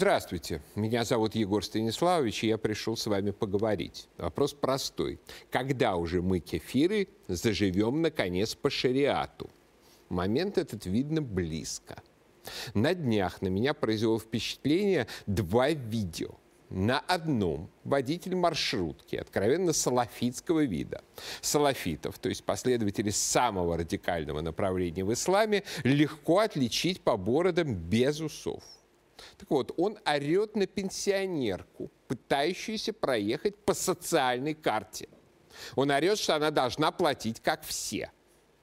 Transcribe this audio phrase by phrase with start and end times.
[0.00, 4.08] Здравствуйте, меня зовут Егор Станиславович, и я пришел с вами поговорить.
[4.16, 5.20] Вопрос простой.
[5.50, 9.50] Когда уже мы, кефиры, заживем, наконец, по шариату?
[10.08, 12.02] Момент этот видно близко.
[12.72, 16.30] На днях на меня произвело впечатление два видео.
[16.70, 21.04] На одном водитель маршрутки, откровенно салафитского вида.
[21.42, 28.62] Салафитов, то есть последователи самого радикального направления в исламе, легко отличить по бородам без усов.
[29.38, 35.08] Так вот, он орет на пенсионерку, пытающуюся проехать по социальной карте.
[35.74, 38.10] Он орет, что она должна платить, как все.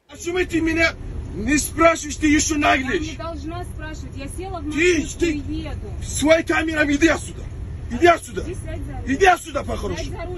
[0.10, 0.94] Почему ты меня
[1.36, 3.16] не спрашиваешь, ты еще Я не наглеешь?
[3.18, 4.16] должна спрашивать.
[4.16, 5.88] Я села в Ты, маршрутку ты, и еду.
[6.04, 7.42] своей камерой иди отсюда.
[7.92, 8.46] Иди отсюда.
[9.06, 10.38] Иди отсюда по-хорошему.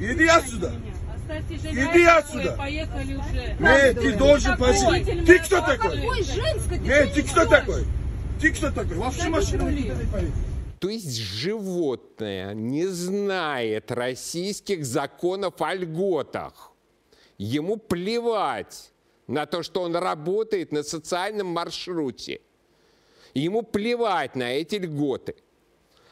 [0.00, 0.72] Иди отсюда.
[1.16, 2.52] Оставьте Иди отсюда.
[2.56, 3.56] поехали уже.
[3.58, 4.84] Нет, ты должен пойти.
[4.84, 6.00] Водитель Ты кто такой?
[6.00, 7.84] Ты Нет, ты кто такой?
[8.40, 8.96] Ты кто такой?
[8.96, 9.96] Вообще поедешь.
[10.80, 16.72] То есть животное не знает российских законов о льготах.
[17.38, 18.92] Ему плевать
[19.26, 22.40] на то, что он работает на социальном маршруте.
[23.32, 25.36] Ему плевать на эти льготы.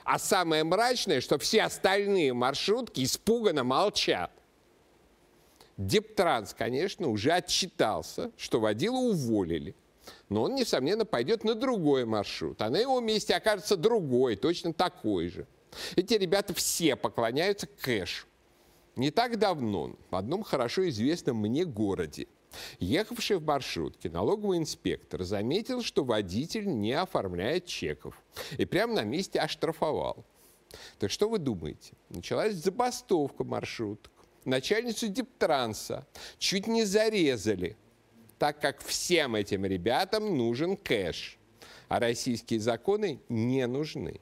[0.05, 4.33] А самое мрачное, что все остальные маршрутки испуганно молчат.
[5.77, 9.75] Дептранс, конечно, уже отчитался, что водила уволили.
[10.28, 12.61] Но он, несомненно, пойдет на другой маршрут.
[12.62, 15.47] А на его месте окажется другой, точно такой же.
[15.97, 18.27] Эти ребята все поклоняются кэшу.
[18.97, 22.27] Не так давно в одном хорошо известном мне городе
[22.78, 28.20] ехавший в маршрутке налоговый инспектор заметил, что водитель не оформляет чеков.
[28.59, 30.25] И прямо на месте оштрафовал.
[30.98, 31.92] Так что вы думаете?
[32.09, 34.12] Началась забастовка маршруток.
[34.44, 36.06] Начальницу Диптранса
[36.39, 37.77] чуть не зарезали,
[38.43, 41.39] так как всем этим ребятам нужен кэш,
[41.87, 44.21] а российские законы не нужны.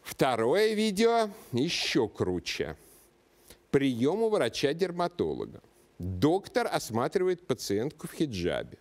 [0.00, 2.76] Второе видео еще круче.
[3.72, 5.60] Прием у врача-дерматолога.
[5.98, 8.78] Доктор осматривает пациентку в хиджабе.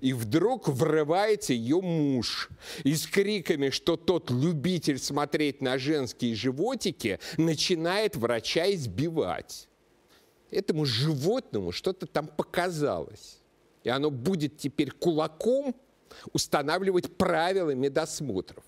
[0.00, 2.50] И вдруг врывается ее муж
[2.84, 9.66] и с криками, что тот любитель смотреть на женские животики, начинает врача избивать.
[10.52, 13.40] Этому животному что-то там показалось.
[13.84, 15.74] И оно будет теперь кулаком
[16.32, 18.64] устанавливать правила медосмотров.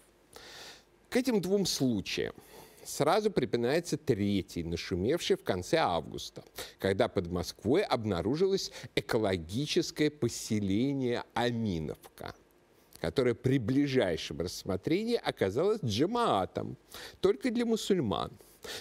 [1.09, 2.34] К этим двум случаям
[2.84, 6.44] сразу припинается третий, нашумевший в конце августа,
[6.78, 12.34] когда под Москвой обнаружилось экологическое поселение Аминовка,
[13.00, 16.76] которое при ближайшем рассмотрении оказалось джамаатом,
[17.20, 18.31] только для мусульман.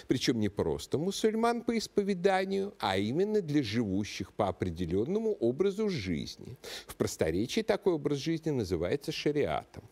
[0.06, 6.56] Причем не просто мусульман по исповеданию, а именно для живущих по определенному образу жизни.
[6.86, 9.84] В просторечии такой образ жизни называется шариатом.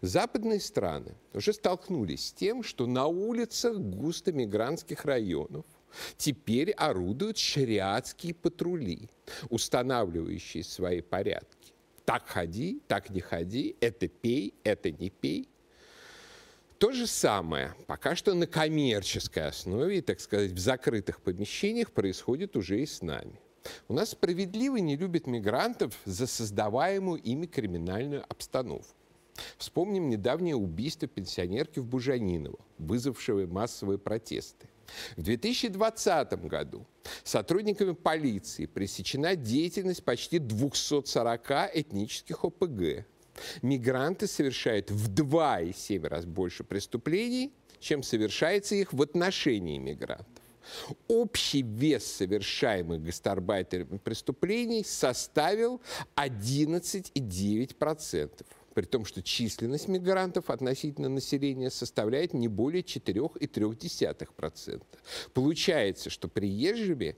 [0.00, 5.64] Западные страны уже столкнулись с тем, что на улицах густо мигрантских районов
[6.16, 9.08] теперь орудуют шариатские патрули,
[9.48, 11.72] устанавливающие свои порядки.
[12.04, 15.48] Так ходи, так не ходи, это пей, это не пей.
[16.80, 22.56] То же самое пока что на коммерческой основе и, так сказать, в закрытых помещениях происходит
[22.56, 23.38] уже и с нами.
[23.88, 28.96] У нас справедливо не любят мигрантов за создаваемую ими криминальную обстановку.
[29.58, 34.66] Вспомним недавнее убийство пенсионерки в Бужаниново, вызвавшее массовые протесты.
[35.18, 36.86] В 2020 году
[37.24, 43.04] сотрудниками полиции пресечена деятельность почти 240 этнических ОПГ.
[43.62, 50.26] Мигранты совершают в 2,7 раз больше преступлений, чем совершается их в отношении мигрантов.
[51.08, 55.80] Общий вес совершаемых гастарбайтерами преступлений составил
[56.16, 64.82] 11,9% при том, что численность мигрантов относительно населения составляет не более 4,3%.
[65.34, 67.16] Получается, что приезжими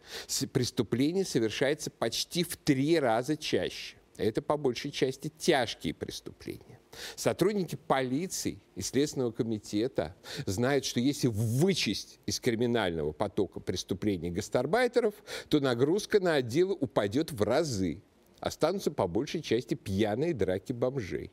[0.52, 3.96] преступление совершается почти в три раза чаще.
[4.16, 6.80] Это по большей части тяжкие преступления.
[7.16, 10.14] Сотрудники полиции и Следственного комитета
[10.44, 15.14] знают, что если вычесть из криминального потока преступлений гастарбайтеров,
[15.48, 18.02] то нагрузка на отделы упадет в разы.
[18.40, 21.32] Останутся по большей части пьяные драки бомжей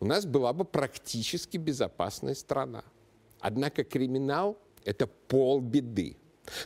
[0.00, 2.84] у нас была бы практически безопасная страна.
[3.40, 6.16] Однако криминал– это полбеды.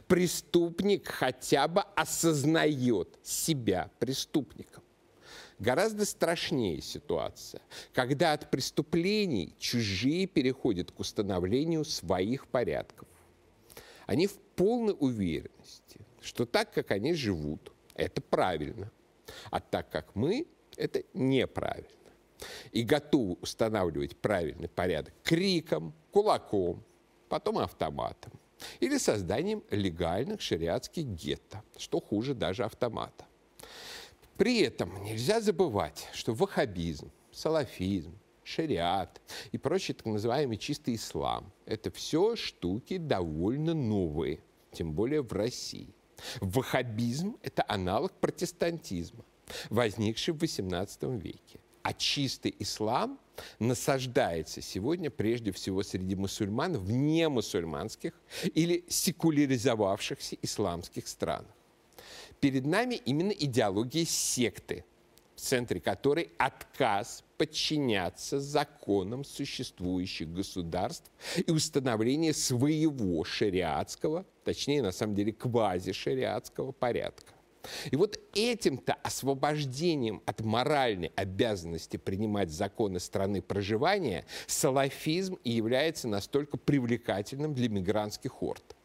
[0.06, 4.82] Преступник хотя бы осознает себя преступником.
[5.60, 7.60] Гораздо страшнее ситуация,
[7.92, 13.06] когда от преступлений чужие переходят к установлению своих порядков.
[14.06, 18.90] Они в полной уверенности, что так, как они живут, это правильно,
[19.50, 20.46] а так, как мы,
[20.78, 21.90] это неправильно.
[22.72, 26.82] и готовы устанавливать правильный порядок криком, кулаком,
[27.28, 28.32] потом автоматом
[28.80, 33.26] или созданием легальных шариатских гетто, что хуже даже автомата.
[34.40, 39.20] При этом нельзя забывать, что ваххабизм, салафизм, шариат
[39.52, 44.40] и прочий так называемый чистый ислам– это все штуки довольно новые,
[44.72, 45.94] тем более в России.
[46.40, 49.26] Ваххабизм– это аналог протестантизма,
[49.68, 51.60] возникший в XVIII веке.
[51.82, 53.20] А чистый ислам
[53.58, 58.14] насаждается сегодня прежде всего среди мусульман в немусульманских
[58.54, 61.54] или секуляризовавшихся исламских странах.
[62.38, 64.84] Перед нами именно идеология секты,
[65.34, 75.14] в центре которой отказ подчиняться законам существующих государств и установление своего шариатского, точнее, на самом
[75.14, 77.32] деле, квазишариатского порядка.
[77.90, 86.56] И вот этим-то освобождением от моральной обязанности принимать законы страны проживания салафизм и является настолько
[86.56, 88.76] привлекательным для мигрантских орд,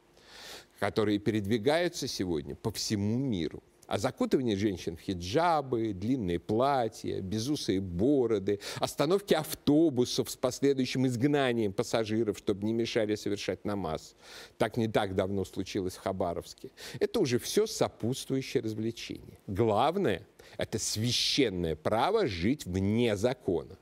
[0.79, 8.59] которые передвигаются сегодня по всему миру– а закутывание женщин в хиджабы, длинные платья, безусые бороды,
[8.79, 14.15] остановки автобусов с последующим изгнанием пассажиров, чтобы не мешали совершать намаз.
[14.57, 16.71] Так не так давно случилось в Хабаровске.
[16.99, 19.39] Это уже все сопутствующее развлечение.
[19.47, 20.27] Главное–
[20.57, 23.77] это священное право жить вне закона.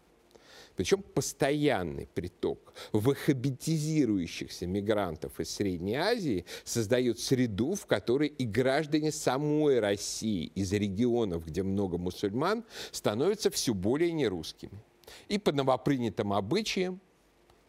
[0.75, 9.79] Причем постоянный приток ваххабитизирующихся мигрантов из Средней Азии создает среду, в которой и граждане самой
[9.79, 14.83] России из регионов, где много мусульман, становятся все более нерусскими.
[15.27, 16.99] И по новопринятым обычаям,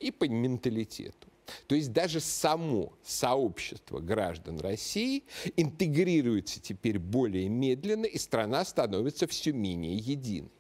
[0.00, 1.28] и по менталитету.
[1.66, 5.24] То есть даже само сообщество граждан России
[5.56, 10.50] интегрируется теперь более медленно, и страна становится все менее единой.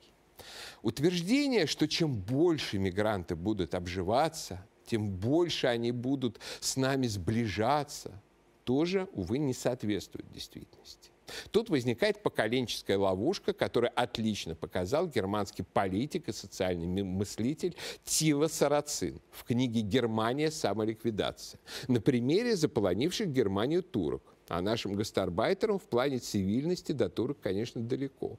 [0.84, 8.22] Утверждение, что чем больше мигранты будут обживаться, тем больше они будут с нами сближаться,
[8.64, 11.10] тоже, увы, не соответствует действительности.
[11.52, 19.44] Тут возникает поколенческая ловушка, которую отлично показал германский политик и социальный мыслитель Тила Сарацин в
[19.44, 20.50] книге «Германия.
[20.50, 24.34] Самоликвидация» на примере заполонивших Германию турок.
[24.48, 28.38] А нашим гастарбайтерам в плане цивильности до турок, конечно, далеко.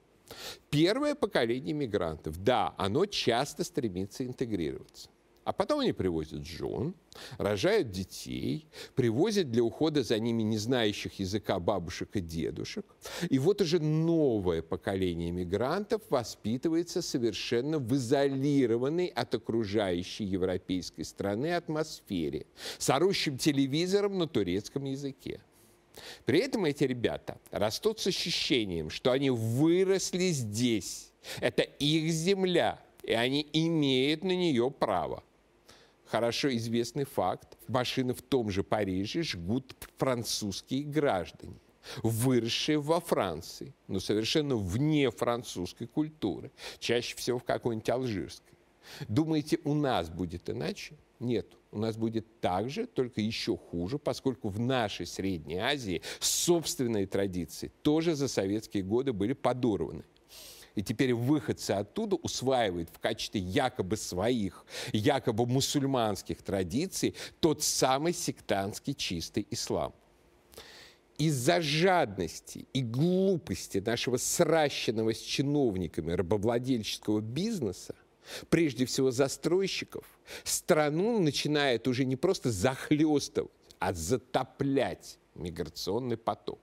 [0.70, 5.10] Первое поколение мигрантов, да, оно часто стремится интегрироваться.
[5.46, 6.96] А потом они привозят жен,
[7.38, 12.84] рожают детей, привозят для ухода за ними не знающих языка бабушек и дедушек.
[13.30, 22.48] И вот уже новое поколение мигрантов воспитывается совершенно в изолированной от окружающей европейской страны атмосфере,
[22.80, 25.42] с орущим телевизором на турецком языке.
[26.26, 31.12] При этом эти ребята растут с ощущением, что они выросли здесь.
[31.40, 35.24] Это их земля, и они имеют на нее право.
[36.06, 37.58] Хорошо известный факт.
[37.68, 41.56] Машины в том же Париже жгут французские граждане
[42.04, 48.58] выросшие во Франции, но совершенно вне французской культуры, чаще всего в какой-нибудь алжирской.
[49.08, 50.96] Думаете, у нас будет иначе?
[51.20, 57.06] Нет, у нас будет так же, только еще хуже, поскольку в нашей Средней Азии собственные
[57.06, 60.06] традиции тоже за советские годы были подорваны.
[60.76, 68.94] И теперь выходцы оттуда усваивают в качестве якобы своих, якобы мусульманских традиций тот самый сектантский
[68.94, 69.94] чистый ислам.
[71.18, 77.96] Из-за жадности и глупости нашего сращенного с чиновниками рабовладельческого бизнеса
[78.50, 80.06] прежде всего застройщиков,
[80.44, 86.60] страну начинает уже не просто захлестывать, а затоплять миграционный поток.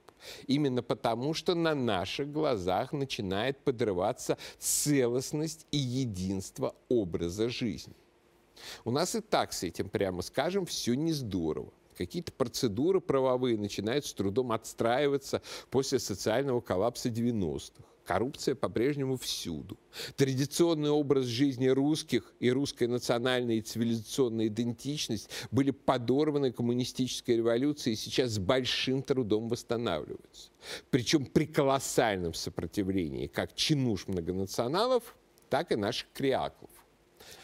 [0.47, 7.95] Именно потому, что на наших глазах начинает подрываться целостность и единство образа жизни.
[8.85, 11.73] У нас и так с этим, прямо скажем, все не здорово.
[11.97, 17.85] Какие-то процедуры правовые начинают с трудом отстраиваться после социального коллапса 90-х.
[18.12, 19.78] Коррупция по-прежнему всюду.
[20.16, 27.97] Традиционный образ жизни русских и русская национальная и цивилизационная идентичность были подорваны коммунистической революцией и
[27.97, 30.50] сейчас с большим трудом восстанавливаются.
[30.90, 35.16] Причем при колоссальном сопротивлении как чинуш многонационалов,
[35.49, 36.71] так и наших креаклов.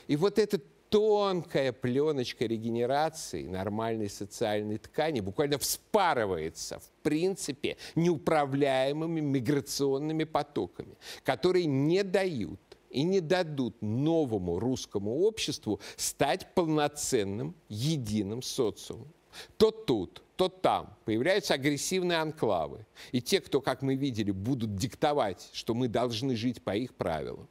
[0.06, 10.24] И вот этот тонкая пленочка регенерации нормальной социальной ткани буквально вспарывается, в принципе, неуправляемыми миграционными
[10.24, 19.12] потоками, которые не дают и не дадут новому русскому обществу стать полноценным, единым социумом.
[19.56, 22.86] То тут, то там появляются агрессивные анклавы.
[23.12, 27.48] И те, кто, как мы видели, будут диктовать, что мы должны жить по их правилам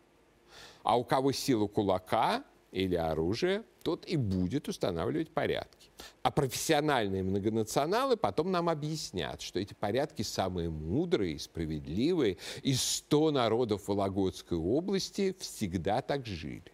[0.84, 2.44] А у кого сила кулака
[2.78, 5.90] или оружие, тот и будет устанавливать порядки.
[6.22, 13.32] А профессиональные многонационалы потом нам объяснят, что эти порядки самые мудрые и справедливые, и 100
[13.32, 16.72] народов Вологодской области всегда так жили.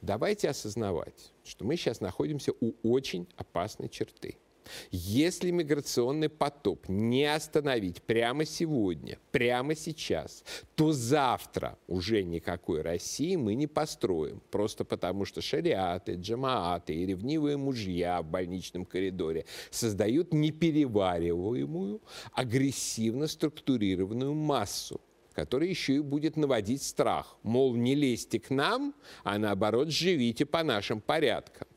[0.00, 4.38] Давайте осознавать, что мы сейчас находимся у очень опасной черты–
[4.90, 13.54] если миграционный поток не остановить прямо сегодня, прямо сейчас, то завтра уже никакой России мы
[13.54, 14.40] не построим.
[14.50, 22.00] Просто потому, что шариаты, джамааты и ревнивые мужья в больничном коридоре создают неперевариваемую,
[22.32, 25.00] агрессивно структурированную массу,
[25.32, 27.38] которая еще и будет наводить страх.
[27.42, 31.68] Мол, не лезьте к нам, а наоборот, живите по нашим порядкам.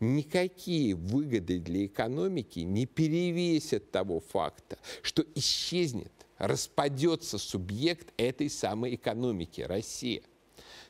[0.00, 9.60] Никакие выгоды для экономики не перевесят того факта, что исчезнет, распадется субъект этой самой экономики–
[9.62, 10.22] Россия.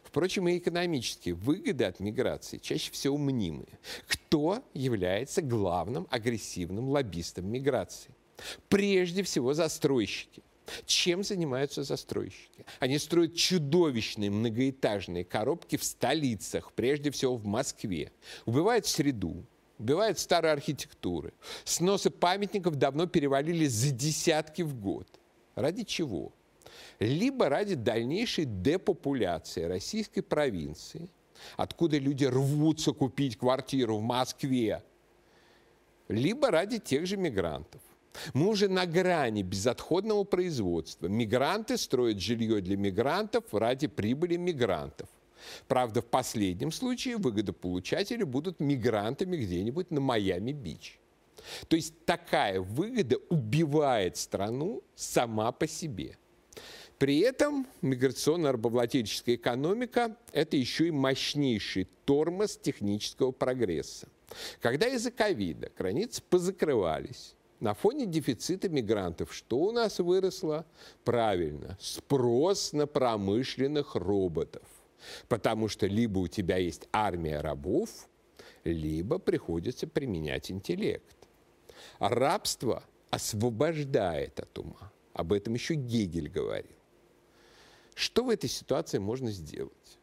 [0.03, 3.79] Впрочем, и экономические выгоды от миграции чаще всего мнимые.
[4.07, 8.11] Кто является главным агрессивным лоббистом миграции?
[8.69, 10.43] Прежде всего застройщики.
[10.87, 12.65] Чем занимаются застройщики?
[12.79, 18.13] Они строят чудовищные многоэтажные коробки в столицах, прежде всего в Москве.
[18.47, 19.45] Убивают среду,
[19.79, 21.33] убивают старые архитектуры.
[21.65, 25.07] Сносы памятников давно перевалили за десятки в год.
[25.55, 26.33] Ради чего?
[26.99, 31.09] Либо ради дальнейшей депопуляции российской провинции,
[31.57, 34.83] откуда люди рвутся купить квартиру в Москве,
[36.09, 37.81] либо ради тех же мигрантов.
[38.35, 41.07] Мы уже на грани безотходного производства.
[41.07, 45.09] Мигранты строят жилье для мигрантов ради прибыли мигрантов.
[45.67, 50.99] Правда, в последнем случае выгодополучатели будут мигрантами где-нибудь на Майами-Бич.
[51.69, 56.17] То есть такая выгода убивает страну сама по себе.
[56.99, 64.07] При этом миграционно-рабовладельческая экономика– это еще и мощнейший тормоз технического прогресса.
[64.61, 70.67] Когда из-за ковида границы позакрывались, на фоне дефицита мигрантов что у нас выросло?
[71.05, 74.67] Правильно, спрос на промышленных роботов.
[75.29, 77.89] Потому что либо у тебя есть армия рабов,
[78.65, 81.17] либо приходится применять интеллект.
[82.01, 84.93] Рабство освобождает от ума.
[85.13, 86.77] Об этом еще Гегель говорил.
[87.95, 89.99] Что в этой ситуации можно сделать?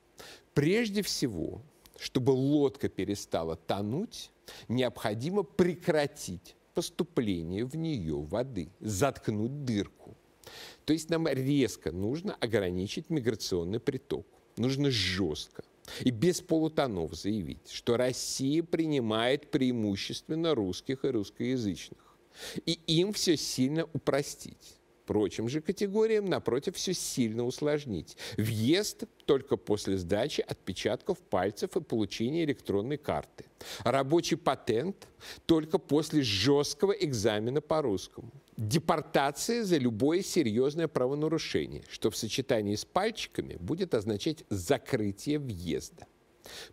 [0.53, 1.61] Прежде всего,
[1.99, 4.31] чтобы лодка перестала тонуть,
[4.69, 10.15] необходимо прекратить поступления в нее воды, заткнуть дырку.
[10.85, 14.25] То есть нам резко нужно ограничить миграционный приток.
[14.55, 15.63] Нужно жестко
[16.05, 22.17] и без полутонов заявить, что Россия принимает преимущественно русских и русскоязычных.
[22.65, 24.78] И им все сильно упростить.
[25.09, 28.15] Прочим же категориям, напротив, все сильно усложнить.
[28.37, 33.45] Въезд только после сдачи отпечатков пальцев и получения электронной карты.
[33.79, 35.07] Рабочий патент
[35.47, 38.29] только после жесткого экзамена по русскому.
[38.55, 46.05] Депортация за любое серьезное правонарушение, что в сочетании с пальчиками будет означать закрытие въезда.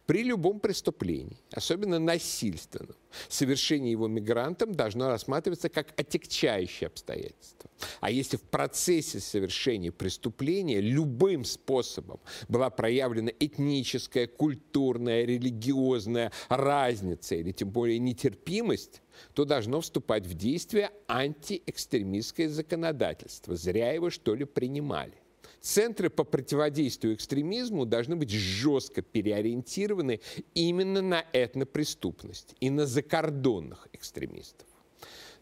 [0.07, 2.97] При любом преступлении, особенно насильственном,
[3.29, 7.71] совершение его мигрантом должно рассматриваться как отягчающее обстоятельство.
[8.01, 17.53] А если в процессе совершения преступления любым способом была проявлена этническая, культурная, религиозная разница или
[17.53, 19.03] тем более нетерпимость,
[19.35, 23.57] то должно вступать в действие антиэкстремистское законодательство.
[23.57, 25.15] Зря его, что ли, принимали.
[25.61, 30.21] Центры по противодействию экстремизму должны быть жестко переориентированы
[30.55, 34.67] именно на этнопреступность и на закордонных экстремистов.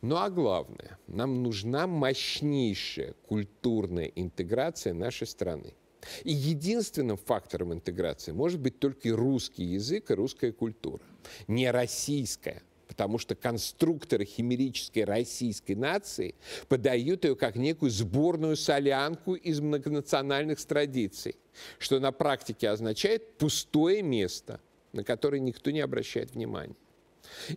[0.00, 5.74] Ну а главное, нам нужна мощнейшая культурная интеграция нашей страны.
[6.22, 11.02] И единственным фактором интеграции может быть только русский язык и русская культура,
[11.48, 12.62] не российская–
[12.94, 16.36] потому что конструкторы химерической российской нации
[16.68, 21.34] подают ее как некую сборную солянку из многонациональных традиций,
[21.80, 24.60] что на практике означает пустое место,
[24.92, 26.76] на которое никто не обращает внимания.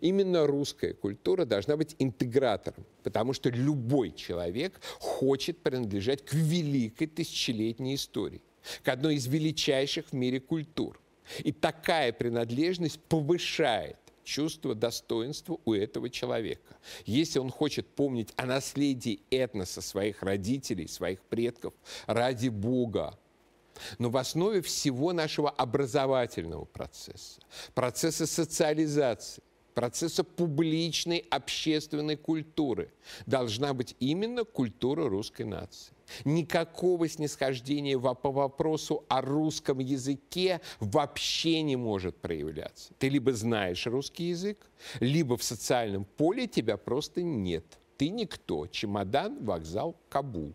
[0.00, 7.94] Именно русская культура должна быть интегратором, потому что любой человек хочет принадлежать к великой тысячелетней
[7.94, 8.42] истории,
[8.82, 11.00] к одной из величайших в мире культур.
[11.44, 16.76] И такая принадлежность повышает чувство достоинства у этого человека.
[17.06, 21.72] Если он хочет помнить о наследии этноса своих родителей, своих предков,
[22.06, 23.18] ради Бога,
[23.98, 27.40] но в основе всего нашего образовательного процесса,
[27.74, 29.42] процесса социализации,
[29.78, 32.90] процесса публичной общественной культуры
[33.26, 35.94] должна быть именно культура русской нации.
[36.24, 42.92] Никакого снисхождения по вопросу о русском языке вообще не может проявляться.
[42.98, 44.58] Ты либо знаешь русский язык,
[44.98, 47.64] либо в социальном поле тебя просто нет.
[47.98, 48.66] Ты никто.
[48.66, 50.54] Чемодан, вокзал, Кабул.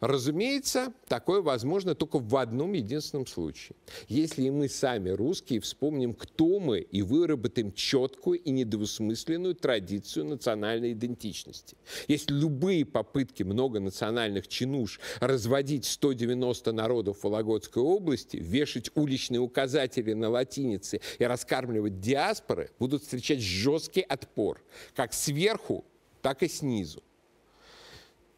[0.00, 3.76] Разумеется, такое возможно только в одном единственном случае.
[4.08, 11.76] Если мы сами русские вспомним, кто мы, и выработаем четкую и недвусмысленную традицию национальной идентичности.
[12.08, 21.00] Если любые попытки многонациональных чинуш разводить 190 народов Вологодской области, вешать уличные указатели на латинице
[21.18, 24.62] и раскармливать диаспоры будут встречать жесткий отпор,
[24.94, 25.84] как сверху,
[26.20, 27.02] так и снизу.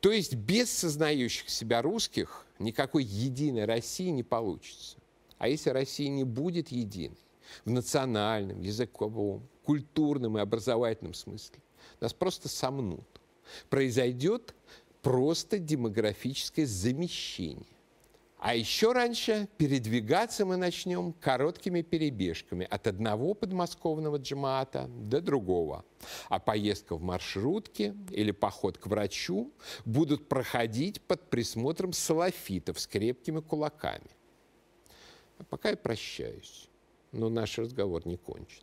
[0.01, 4.97] То есть без сознающих себя русских никакой единой России не получится.
[5.39, 7.19] А если Россия не будет единой
[7.65, 11.59] в национальном, языковом, культурном и образовательном смысле,
[12.01, 13.07] нас просто сомнут.
[13.71, 14.55] Произойдет
[15.03, 17.78] просто демографическое замещение.
[18.39, 25.85] А еще раньше передвигаться мы начнем короткими перебежками от одного подмосковного джамаата до другого.
[26.29, 29.53] А поездка в маршрутке или поход к врачу
[29.85, 34.11] будут проходить под присмотром салафитов с крепкими кулаками.
[35.39, 36.69] А пока я прощаюсь,
[37.11, 38.63] но наш разговор не кончен.